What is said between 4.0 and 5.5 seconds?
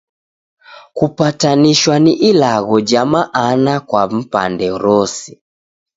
mpande rose.